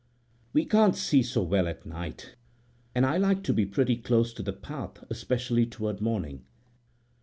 [0.51, 2.33] "We can't see so well at night,
[2.95, 6.43] and I like to be pretty close to the path, especially toward morning."